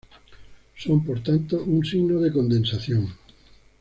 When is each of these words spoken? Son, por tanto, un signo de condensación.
Son, 0.75 1.03
por 1.05 1.21
tanto, 1.21 1.61
un 1.63 1.85
signo 1.85 2.19
de 2.21 2.33
condensación. 2.33 3.13